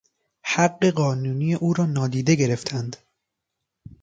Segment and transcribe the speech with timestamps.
[0.43, 2.97] حق قانونی او را نادیده گرفتند.